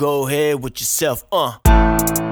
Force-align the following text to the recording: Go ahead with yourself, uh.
Go 0.00 0.26
ahead 0.26 0.62
with 0.62 0.80
yourself, 0.80 1.26
uh. 1.30 2.29